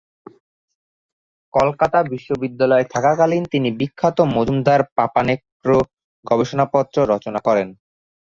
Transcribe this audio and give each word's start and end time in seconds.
কলকাতা 1.53 1.99
বিশ্ববিদ্যালয়ে 2.11 2.85
থাকাকালীন 2.93 3.43
তিনি 3.45 3.69
বিখ্যাত 3.79 4.17
মজুমদার-পাপানেত্রু 4.35 5.77
গবেষণাপত্র 6.25 6.97
রচনা 7.13 7.39
করেন। 7.47 7.67